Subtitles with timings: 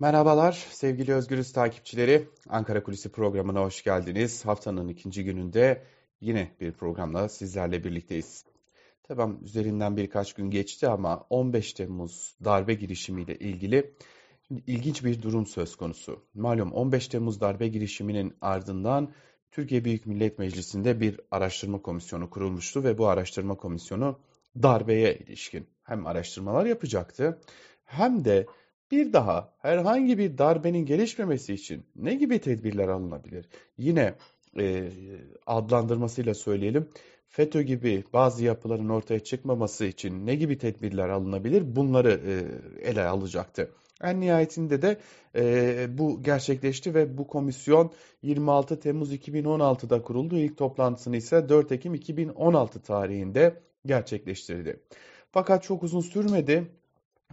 [0.00, 2.28] Merhabalar sevgili Özgürüz takipçileri.
[2.48, 4.46] Ankara Kulisi programına hoş geldiniz.
[4.46, 5.82] Haftanın ikinci gününde
[6.20, 8.44] yine bir programla sizlerle birlikteyiz.
[9.02, 13.94] Tamam üzerinden birkaç gün geçti ama 15 Temmuz darbe girişimiyle ilgili
[14.66, 16.24] ilginç bir durum söz konusu.
[16.34, 19.12] Malum 15 Temmuz darbe girişiminin ardından
[19.50, 24.18] Türkiye Büyük Millet Meclisi'nde bir araştırma komisyonu kurulmuştu ve bu araştırma komisyonu
[24.62, 27.40] darbeye ilişkin hem araştırmalar yapacaktı
[27.84, 28.46] hem de
[28.90, 33.48] bir daha herhangi bir darbenin gelişmemesi için ne gibi tedbirler alınabilir?
[33.78, 34.14] Yine
[34.58, 34.90] e,
[35.46, 36.88] adlandırmasıyla söyleyelim.
[37.28, 41.76] FETÖ gibi bazı yapıların ortaya çıkmaması için ne gibi tedbirler alınabilir?
[41.76, 42.34] Bunları e,
[42.90, 43.70] ele alacaktı.
[44.02, 44.96] En nihayetinde de
[45.36, 47.92] e, bu gerçekleşti ve bu komisyon
[48.22, 50.38] 26 Temmuz 2016'da kuruldu.
[50.38, 54.80] İlk toplantısını ise 4 Ekim 2016 tarihinde gerçekleştirdi.
[55.30, 56.70] Fakat çok uzun sürmedi.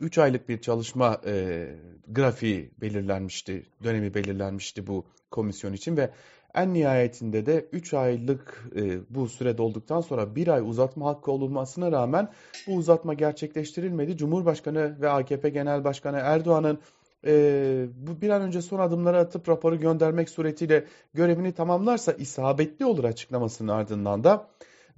[0.00, 1.66] 3 aylık bir çalışma e,
[2.08, 6.10] grafiği belirlenmişti, dönemi belirlenmişti bu komisyon için ve
[6.54, 11.92] en nihayetinde de 3 aylık e, bu süre dolduktan sonra 1 ay uzatma hakkı olunmasına
[11.92, 12.28] rağmen
[12.66, 14.16] bu uzatma gerçekleştirilmedi.
[14.16, 16.78] Cumhurbaşkanı ve AKP Genel Başkanı Erdoğan'ın
[17.26, 23.04] e, bu bir an önce son adımları atıp raporu göndermek suretiyle görevini tamamlarsa isabetli olur
[23.04, 24.46] açıklamasının ardından da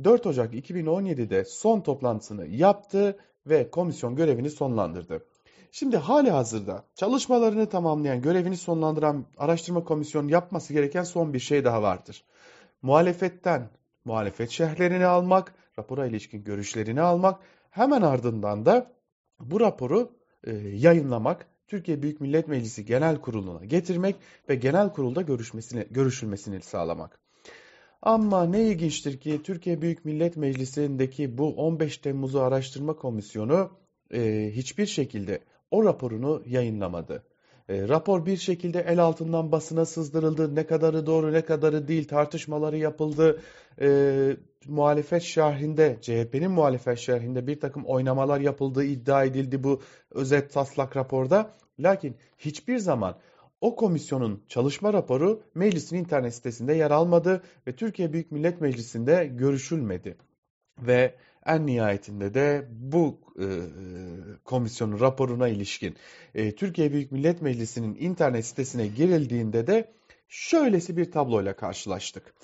[0.05, 3.17] 4 Ocak 2017'de son toplantısını yaptı
[3.51, 5.25] ve komisyon görevini sonlandırdı.
[5.73, 11.83] Şimdi hali hazırda çalışmalarını tamamlayan, görevini sonlandıran araştırma komisyonu yapması gereken son bir şey daha
[11.83, 12.25] vardır.
[12.83, 13.69] Muhalefetten
[14.05, 17.41] muhalefet şerhlerini almak, rapora ilişkin görüşlerini almak,
[17.71, 18.93] hemen ardından da
[19.41, 20.11] bu raporu
[20.45, 24.17] e, yayınlamak, Türkiye Büyük Millet Meclisi Genel Kurulu'na getirmek
[24.49, 27.30] ve genel kurulda görüşmesini, görüşülmesini sağlamak.
[28.03, 33.71] Ama ne ilginçtir ki Türkiye Büyük Millet Meclisi'ndeki bu 15 Temmuz'u araştırma komisyonu
[34.15, 37.23] e, hiçbir şekilde o raporunu yayınlamadı.
[37.69, 40.55] E, rapor bir şekilde el altından basına sızdırıldı.
[40.55, 43.41] Ne kadarı doğru ne kadarı değil tartışmaları yapıldı.
[43.81, 49.81] E, muhalefet şerhinde, CHP'nin muhalefet şerhinde bir takım oynamalar yapıldığı iddia edildi bu
[50.11, 51.55] özet taslak raporda.
[51.79, 53.17] Lakin hiçbir zaman
[53.61, 60.17] o komisyonun çalışma raporu meclisin internet sitesinde yer almadı ve Türkiye Büyük Millet Meclisi'nde görüşülmedi.
[60.79, 61.15] Ve
[61.47, 63.47] en nihayetinde de bu e,
[64.45, 65.97] komisyonun raporuna ilişkin
[66.35, 69.93] e, Türkiye Büyük Millet Meclisi'nin internet sitesine girildiğinde de
[70.29, 72.35] şöylesi bir tabloyla karşılaştık.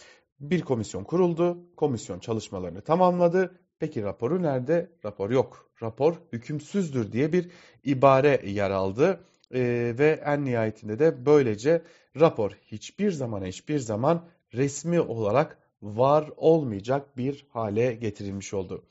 [0.41, 3.59] Bir komisyon kuruldu, komisyon çalışmalarını tamamladı.
[3.79, 4.91] Peki raporu nerede?
[5.05, 5.71] Rapor yok.
[5.83, 7.51] Rapor hükümsüzdür diye bir
[7.85, 9.21] ibare yer aldı
[9.55, 9.61] e,
[9.99, 11.83] ve en nihayetinde de böylece
[12.21, 14.25] rapor hiçbir zaman hiçbir zaman
[14.55, 18.85] resmi olarak var olmayacak bir hale getirilmiş oldu.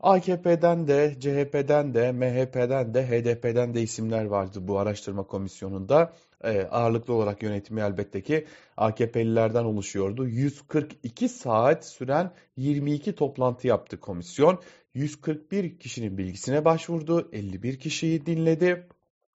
[0.00, 6.12] AKP'den de, CHP'den de, MHP'den de, HDP'den de isimler vardı bu araştırma komisyonunda.
[6.44, 8.46] Ee, ağırlıklı olarak yönetimi elbette ki
[8.76, 10.26] AKP'lilerden oluşuyordu.
[10.26, 14.58] 142 saat süren 22 toplantı yaptı komisyon.
[14.94, 18.86] 141 kişinin bilgisine başvurdu, 51 kişiyi dinledi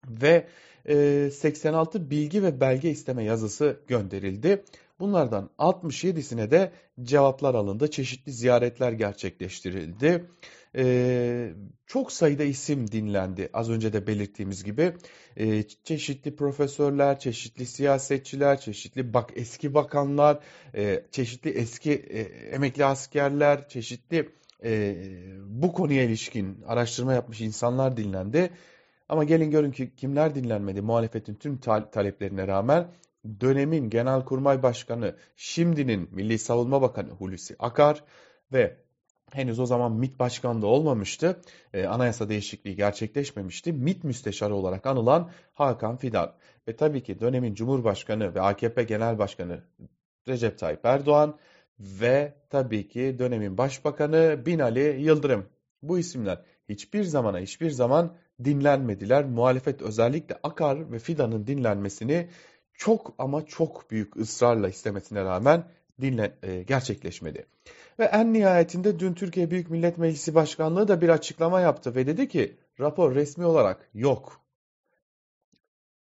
[0.09, 0.47] ve
[1.31, 4.65] 86 bilgi ve belge isteme yazısı gönderildi.
[5.01, 6.73] Bunlardan 67'sine de
[7.03, 7.91] cevaplar alındı.
[7.91, 10.25] Çeşitli ziyaretler gerçekleştirildi.
[10.77, 11.53] Ee,
[11.87, 13.51] çok sayıda isim dinlendi.
[13.53, 14.93] Az önce de belirttiğimiz gibi
[15.37, 20.39] ee, çeşitli profesörler, çeşitli siyasetçiler, çeşitli bak eski bakanlar,
[20.75, 22.21] e, çeşitli eski e,
[22.55, 24.29] emekli askerler, çeşitli
[24.65, 24.97] e,
[25.47, 28.51] bu konuya ilişkin araştırma yapmış insanlar dinlendi.
[29.09, 31.59] Ama gelin görün ki kimler dinlenmedi muhalefetin tüm
[31.91, 32.89] taleplerine rağmen
[33.41, 38.05] dönemin Genelkurmay Başkanı, şimdinin Milli Savunma Bakanı Hulusi Akar
[38.53, 38.77] ve
[39.33, 41.41] henüz o zaman MİT Başkanı da olmamıştı.
[41.75, 43.73] E, anayasa değişikliği gerçekleşmemişti.
[43.73, 46.33] MİT Müsteşarı olarak anılan Hakan Fidan
[46.69, 49.61] ve tabii ki dönemin Cumhurbaşkanı ve AKP Genel Başkanı
[50.29, 51.39] Recep Tayyip Erdoğan
[51.81, 55.47] ve tabii ki dönemin Başbakanı Binali Yıldırım.
[55.83, 59.25] Bu isimler hiçbir zamana hiçbir zaman dinlenmediler.
[59.25, 62.29] Muhalefet özellikle Akar ve Fidan'ın dinlenmesini
[62.75, 65.65] çok ama çok büyük ısrarla istemesine rağmen
[66.01, 67.47] dinle, e, gerçekleşmedi.
[67.99, 72.29] Ve en nihayetinde dün Türkiye Büyük Millet Meclisi Başkanlığı da bir açıklama yaptı ve dedi
[72.29, 74.41] ki rapor resmi olarak yok.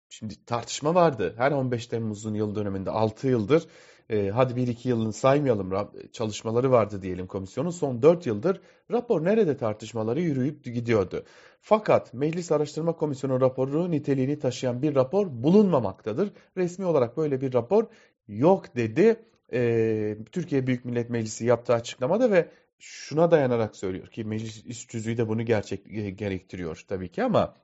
[0.10, 1.34] Şimdi tartışma vardı.
[1.38, 3.68] Her 15 Temmuz'un yıl döneminde 6 yıldır
[4.14, 7.70] e, hadi 1-2 yılını saymayalım çalışmaları vardı diyelim komisyonun.
[7.70, 8.62] Son 4 yıldır
[8.92, 11.24] rapor nerede tartışmaları yürüyüp gidiyordu.
[11.62, 16.32] Fakat Meclis Araştırma Komisyonu raporu niteliğini taşıyan bir rapor bulunmamaktadır.
[16.58, 17.86] Resmi olarak böyle bir rapor
[18.28, 19.26] yok dedi.
[19.54, 22.50] E, Türkiye Büyük Millet Meclisi yaptığı açıklamada ve
[22.80, 27.56] şuna dayanarak söylüyor ki meclis üst düzüğü de bunu gerçek e, gerektiriyor tabii ki ama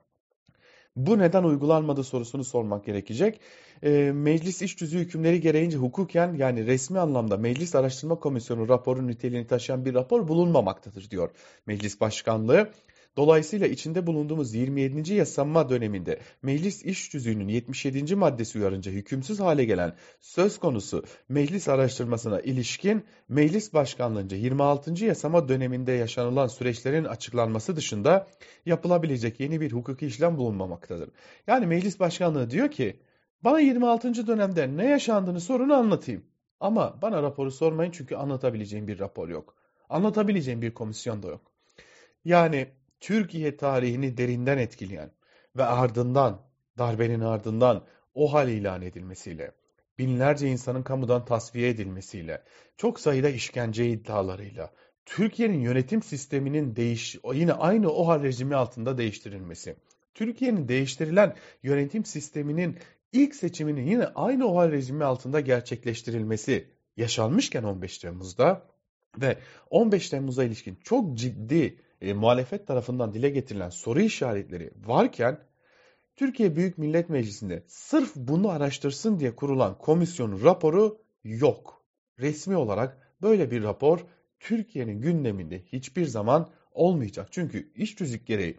[0.96, 3.40] Bu neden uygulanmadı sorusunu sormak gerekecek.
[3.82, 9.46] E, meclis iş tüzüğü hükümleri gereğince hukuken yani resmi anlamda Meclis Araştırma Komisyonu raporu niteliğini
[9.46, 11.30] taşıyan bir rapor bulunmamaktadır diyor
[11.66, 12.70] Meclis Başkanlığı.
[13.16, 15.14] Dolayısıyla içinde bulunduğumuz 27.
[15.14, 18.14] yasama döneminde meclis iş tüzüğünün 77.
[18.14, 25.04] maddesi uyarınca hükümsüz hale gelen söz konusu meclis araştırmasına ilişkin meclis başkanlığınca 26.
[25.04, 28.26] yasama döneminde yaşanılan süreçlerin açıklanması dışında
[28.66, 31.10] yapılabilecek yeni bir hukuki işlem bulunmamaktadır.
[31.46, 33.00] Yani meclis başkanlığı diyor ki
[33.44, 34.26] bana 26.
[34.26, 36.24] dönemde ne yaşandığını sorun anlatayım.
[36.60, 39.54] Ama bana raporu sormayın çünkü anlatabileceğim bir rapor yok.
[39.88, 41.52] Anlatabileceğim bir komisyon da yok.
[42.24, 42.68] Yani
[43.00, 45.10] Türkiye tarihini derinden etkileyen
[45.56, 46.40] ve ardından
[46.78, 49.52] darbenin ardından o hal ilan edilmesiyle,
[49.98, 52.42] binlerce insanın kamudan tasfiye edilmesiyle,
[52.76, 54.70] çok sayıda işkence iddialarıyla,
[55.06, 59.76] Türkiye'nin yönetim sisteminin değiş yine aynı o hal rejimi altında değiştirilmesi,
[60.14, 62.78] Türkiye'nin değiştirilen yönetim sisteminin
[63.12, 68.66] ilk seçiminin yine aynı o hal rejimi altında gerçekleştirilmesi yaşanmışken 15 Temmuz'da
[69.20, 69.38] ve
[69.70, 75.40] 15 Temmuz'a ilişkin çok ciddi e, muhalefet tarafından dile getirilen soru işaretleri varken
[76.16, 81.84] Türkiye Büyük Millet Meclisi'nde sırf bunu araştırsın diye kurulan komisyonun raporu yok.
[82.18, 84.00] Resmi olarak böyle bir rapor
[84.40, 87.28] Türkiye'nin gündeminde hiçbir zaman olmayacak.
[87.30, 88.56] Çünkü iş tüzük gereği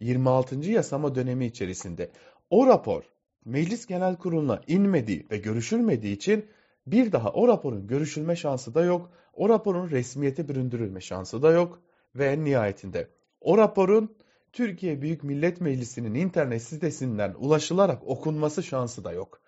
[0.00, 0.70] 26.
[0.70, 2.10] yasama dönemi içerisinde
[2.50, 3.02] o rapor
[3.44, 6.46] Meclis Genel Kurulu'na inmediği ve görüşülmediği için
[6.86, 9.10] bir daha o raporun görüşülme şansı da yok.
[9.32, 11.82] O raporun resmiyete büründürülme şansı da yok
[12.14, 13.08] ve en nihayetinde
[13.40, 14.16] o raporun
[14.52, 19.40] Türkiye Büyük Millet Meclisi'nin internet sitesinden ulaşılarak okunması şansı da yok.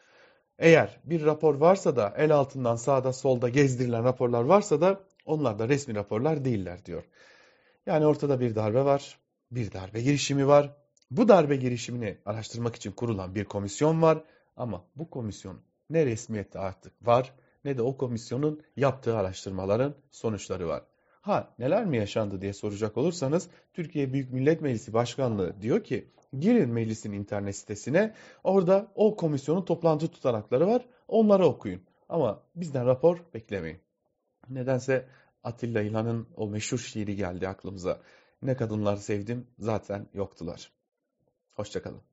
[0.59, 5.69] Eğer bir rapor varsa da el altından sağda solda gezdirilen raporlar varsa da onlar da
[5.69, 7.05] resmi raporlar değiller diyor.
[7.87, 9.19] Yani ortada bir darbe var,
[9.51, 10.77] bir darbe girişimi var.
[11.11, 14.25] Bu darbe girişimini araştırmak için kurulan bir komisyon var
[14.57, 15.61] ama bu komisyon
[15.91, 20.83] ne resmiyette artık var ne de o komisyonun yaptığı araştırmaların sonuçları var.
[21.23, 26.09] Ha neler mi yaşandı diye soracak olursanız Türkiye Büyük Millet Meclisi Başkanlığı diyor ki
[26.39, 28.15] girin meclisin internet sitesine
[28.45, 31.83] orada o komisyonun toplantı tutanakları var onları okuyun.
[32.09, 33.81] Ama bizden rapor beklemeyin.
[34.49, 35.09] Nedense
[35.45, 38.01] Atilla İlhan'ın o meşhur şiiri geldi aklımıza.
[38.43, 40.73] Ne kadınlar sevdim zaten yoktular.
[41.51, 42.12] Hoşçakalın.